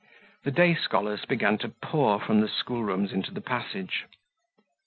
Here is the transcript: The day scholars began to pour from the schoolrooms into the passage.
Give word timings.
The 0.45 0.49
day 0.49 0.73
scholars 0.73 1.25
began 1.25 1.59
to 1.59 1.69
pour 1.69 2.19
from 2.19 2.41
the 2.41 2.47
schoolrooms 2.49 3.11
into 3.13 3.31
the 3.31 3.39
passage. 3.39 4.05